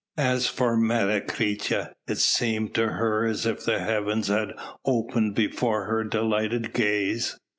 [0.17, 6.03] As for Menecreta, it seemed to her as if the heavens had opened before her
[6.03, 7.37] delighted gaze.